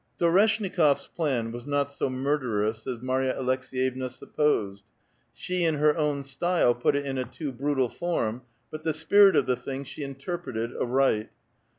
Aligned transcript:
Storeshnikop's 0.19 1.09
plan 1.09 1.51
was 1.51 1.67
not 1.67 1.91
so 1.91 2.09
murderous 2.09 2.87
as 2.87 3.03
Marya 3.03 3.35
Alek' 3.35 3.59
s^yevna 3.69 4.09
supposed; 4.09 4.83
she 5.31 5.63
in 5.63 5.75
her 5.75 5.95
own 5.95 6.23
style 6.23 6.73
put 6.73 6.95
it 6.95 7.05
in 7.05 7.19
a 7.19 7.23
too 7.23 7.51
bru 7.51 7.73
i 7.73 7.75
tal 7.75 7.89
form, 7.89 8.41
but 8.71 8.81
the 8.81 8.93
spirit 8.93 9.35
of 9.35 9.45
the 9.45 9.55
thing 9.55 9.83
she 9.83 10.01
interpreted 10.01 10.75
aright. 10.75 11.29